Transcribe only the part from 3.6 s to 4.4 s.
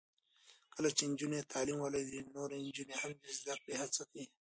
کړې هڅې کوي.